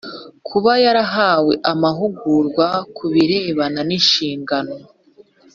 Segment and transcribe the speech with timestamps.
[0.47, 4.75] kuba yarahawe amahugurwa ku birebana n’inshingano